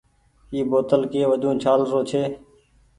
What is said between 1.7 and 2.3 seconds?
رو ڇي۔